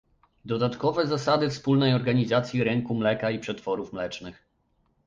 [0.45, 4.43] Dodatkowe zasady wspólnej organizacji rynku mleka i przetworów mlecznych